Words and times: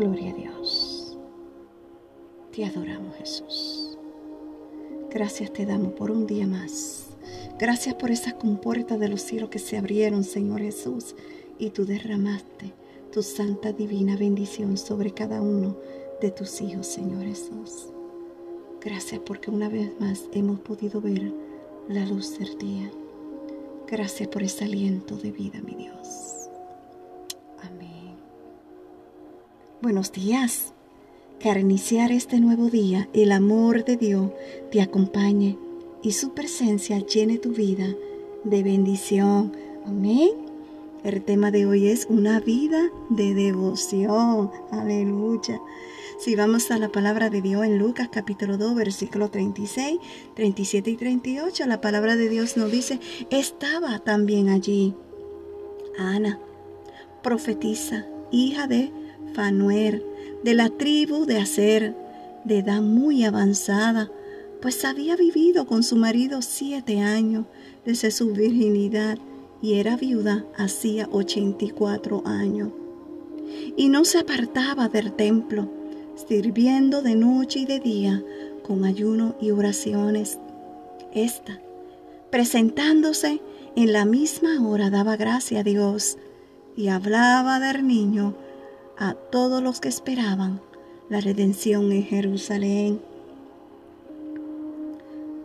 Gloria 0.00 0.30
a 0.30 0.34
Dios. 0.34 1.18
Te 2.52 2.64
adoramos 2.64 3.14
Jesús. 3.16 3.98
Gracias 5.10 5.52
te 5.52 5.66
damos 5.66 5.92
por 5.92 6.10
un 6.10 6.26
día 6.26 6.46
más. 6.46 7.08
Gracias 7.58 7.96
por 7.96 8.10
esas 8.10 8.32
compuertas 8.32 8.98
de 8.98 9.10
los 9.10 9.20
cielos 9.20 9.50
que 9.50 9.58
se 9.58 9.76
abrieron, 9.76 10.24
Señor 10.24 10.62
Jesús, 10.62 11.14
y 11.58 11.68
tú 11.68 11.84
derramaste 11.84 12.72
tu 13.12 13.22
santa 13.22 13.74
divina 13.74 14.16
bendición 14.16 14.78
sobre 14.78 15.12
cada 15.12 15.42
uno 15.42 15.76
de 16.22 16.30
tus 16.30 16.62
hijos, 16.62 16.86
Señor 16.86 17.24
Jesús. 17.24 17.88
Gracias 18.80 19.20
porque 19.20 19.50
una 19.50 19.68
vez 19.68 19.92
más 20.00 20.30
hemos 20.32 20.60
podido 20.60 21.02
ver 21.02 21.30
la 21.90 22.06
luz 22.06 22.38
del 22.38 22.56
día. 22.56 22.90
Gracias 23.86 24.30
por 24.30 24.42
ese 24.42 24.64
aliento 24.64 25.18
de 25.18 25.30
vida, 25.30 25.60
mi 25.60 25.74
Dios. 25.74 26.48
Amén. 27.62 27.89
Buenos 29.82 30.12
días. 30.12 30.74
Que 31.38 31.48
al 31.48 31.58
iniciar 31.58 32.12
este 32.12 32.38
nuevo 32.38 32.68
día, 32.68 33.08
el 33.14 33.32
amor 33.32 33.82
de 33.82 33.96
Dios 33.96 34.30
te 34.70 34.82
acompañe 34.82 35.56
y 36.02 36.12
su 36.12 36.34
presencia 36.34 36.98
llene 36.98 37.38
tu 37.38 37.52
vida 37.52 37.86
de 38.44 38.62
bendición. 38.62 39.56
Amén. 39.86 40.32
El 41.02 41.22
tema 41.22 41.50
de 41.50 41.64
hoy 41.64 41.88
es 41.88 42.06
una 42.10 42.40
vida 42.40 42.90
de 43.08 43.32
devoción. 43.32 44.50
Aleluya. 44.70 45.58
Si 46.18 46.36
vamos 46.36 46.70
a 46.70 46.76
la 46.76 46.90
palabra 46.90 47.30
de 47.30 47.40
Dios 47.40 47.64
en 47.64 47.78
Lucas 47.78 48.10
capítulo 48.12 48.58
2, 48.58 48.74
versículo 48.74 49.30
36, 49.30 49.98
37 50.34 50.90
y 50.90 50.96
38, 50.96 51.64
la 51.66 51.80
palabra 51.80 52.16
de 52.16 52.28
Dios 52.28 52.58
nos 52.58 52.70
dice, 52.70 53.00
estaba 53.30 53.98
también 54.00 54.50
allí 54.50 54.94
Ana, 55.96 56.38
profetisa, 57.22 58.06
hija 58.30 58.66
de 58.66 58.99
Fanuer, 59.40 60.04
de 60.44 60.52
la 60.52 60.68
tribu 60.68 61.24
de 61.24 61.38
Aser, 61.38 61.96
de 62.44 62.58
edad 62.58 62.82
muy 62.82 63.24
avanzada, 63.24 64.10
pues 64.60 64.84
había 64.84 65.16
vivido 65.16 65.64
con 65.64 65.82
su 65.82 65.96
marido 65.96 66.42
siete 66.42 67.00
años 67.00 67.46
desde 67.86 68.10
su 68.10 68.32
virginidad 68.32 69.16
y 69.62 69.78
era 69.78 69.96
viuda 69.96 70.44
hacía 70.58 71.08
84 71.10 72.22
años. 72.26 72.68
Y 73.78 73.88
no 73.88 74.04
se 74.04 74.18
apartaba 74.18 74.88
del 74.88 75.14
templo, 75.14 75.70
sirviendo 76.28 77.00
de 77.00 77.14
noche 77.14 77.60
y 77.60 77.64
de 77.64 77.80
día 77.80 78.22
con 78.62 78.84
ayuno 78.84 79.36
y 79.40 79.52
oraciones. 79.52 80.38
Esta, 81.14 81.58
presentándose 82.30 83.40
en 83.74 83.94
la 83.94 84.04
misma 84.04 84.68
hora, 84.68 84.90
daba 84.90 85.16
gracia 85.16 85.60
a 85.60 85.62
Dios 85.62 86.18
y 86.76 86.88
hablaba 86.88 87.58
del 87.58 87.86
niño 87.86 88.34
a 89.00 89.14
todos 89.14 89.62
los 89.62 89.80
que 89.80 89.88
esperaban 89.88 90.60
la 91.08 91.20
redención 91.20 91.90
en 91.90 92.04
Jerusalén. 92.04 93.00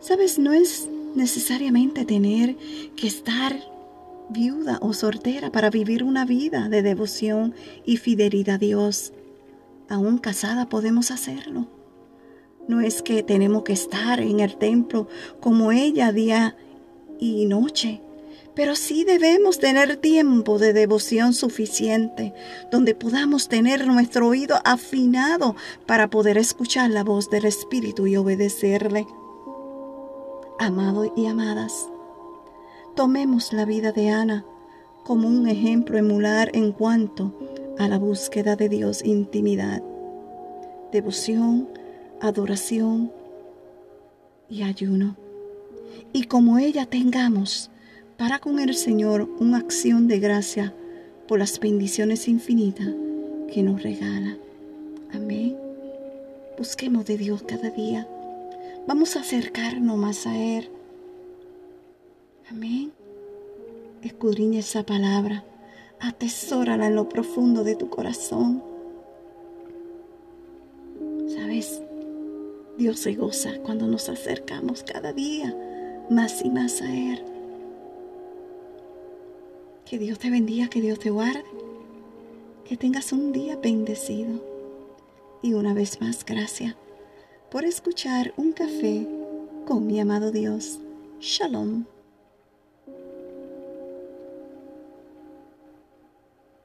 Sabes, 0.01 0.37
no 0.37 0.53
es 0.53 0.87
necesariamente 1.15 2.05
tener 2.05 2.57
que 2.95 3.07
estar 3.07 3.57
viuda 4.29 4.77
o 4.81 4.93
soltera 4.93 5.51
para 5.51 5.69
vivir 5.69 6.03
una 6.03 6.25
vida 6.25 6.67
de 6.69 6.81
devoción 6.81 7.55
y 7.85 7.97
fidelidad 7.97 8.55
a 8.55 8.57
Dios. 8.59 9.13
Aún 9.87 10.17
casada 10.17 10.67
podemos 10.67 11.09
hacerlo. 11.09 11.67
No 12.67 12.81
es 12.81 13.01
que 13.01 13.23
tenemos 13.23 13.63
que 13.63 13.73
estar 13.73 14.19
en 14.19 14.41
el 14.41 14.57
templo 14.57 15.07
como 15.39 15.71
ella 15.71 16.11
día 16.11 16.57
y 17.19 17.45
noche, 17.45 18.01
pero 18.55 18.75
sí 18.75 19.03
debemos 19.03 19.59
tener 19.59 19.97
tiempo 19.97 20.59
de 20.59 20.73
devoción 20.73 21.33
suficiente, 21.33 22.33
donde 22.72 22.95
podamos 22.95 23.50
tener 23.50 23.86
nuestro 23.88 24.28
oído 24.28 24.59
afinado 24.64 25.55
para 25.86 26.09
poder 26.09 26.38
escuchar 26.38 26.89
la 26.89 27.03
voz 27.03 27.30
del 27.30 27.45
Espíritu 27.45 28.08
y 28.08 28.16
obedecerle. 28.16 29.06
Amados 30.58 31.09
y 31.17 31.25
amadas, 31.25 31.90
Tomemos 32.95 33.51
la 33.51 33.66
vida 33.66 33.91
de 33.91 34.09
Ana 34.09 34.45
como 35.03 35.28
un 35.28 35.50
ejemplo 35.50 35.97
emular 35.97 36.50
en 36.53 36.72
cuanto 36.72 37.34
a 37.78 37.90
la 37.90 37.97
búsqueda 37.97 38.56
de 38.56 38.69
Dios, 38.69 39.03
intimidad, 39.03 39.84
devoción, 40.94 41.68
adoración 42.22 43.12
y 44.50 44.63
ayuno. 44.63 45.18
Y 46.13 46.24
como 46.24 46.57
ella 46.57 46.85
tengamos 46.85 47.69
para 48.17 48.39
con 48.39 48.59
el 48.59 48.75
Señor 48.75 49.29
una 49.39 49.57
acción 49.57 50.07
de 50.07 50.19
gracia 50.19 50.73
por 51.27 51.39
las 51.39 51.59
bendiciones 51.59 52.27
infinitas 52.27 52.89
que 53.53 53.63
nos 53.63 53.83
regala. 53.83 54.37
Amén. 55.13 55.57
Busquemos 56.57 57.05
de 57.05 57.17
Dios 57.17 57.43
cada 57.43 57.69
día. 57.69 58.07
Vamos 58.87 59.15
a 59.15 59.21
acercarnos 59.21 59.97
más 59.97 60.27
a 60.27 60.37
Él 60.37 60.69
Amén. 62.51 62.91
Escudriña 64.03 64.59
esa 64.59 64.85
palabra. 64.85 65.43
Atesórala 65.99 66.87
en 66.87 66.95
lo 66.95 67.09
profundo 67.09 67.63
de 67.63 67.75
tu 67.75 67.89
corazón. 67.89 68.63
¿Sabes? 71.27 71.81
Dios 72.77 72.99
se 72.99 73.15
goza 73.15 73.57
cuando 73.63 73.87
nos 73.87 74.09
acercamos 74.09 74.83
cada 74.83 75.11
día 75.11 75.55
más 76.09 76.45
y 76.45 76.49
más 76.51 76.81
a 76.81 76.93
Él. 76.93 77.23
Que 79.85 80.00
Dios 80.00 80.18
te 80.18 80.31
bendiga, 80.31 80.68
que 80.68 80.81
Dios 80.81 80.97
te 80.97 81.12
guarde. 81.12 81.46
Que 82.68 82.75
tengas 82.75 83.13
un 83.13 83.31
día 83.31 83.56
bendecido. 83.56 84.41
Y 85.44 85.53
una 85.53 85.75
vez 85.75 86.01
más, 86.01 86.25
gracias 86.25 86.75
por 87.51 87.66
escuchar 87.66 88.34
un 88.35 88.51
café 88.51 89.07
con 89.68 89.85
mi 89.85 90.00
amado 90.00 90.31
Dios. 90.31 90.79
Shalom. 91.19 91.85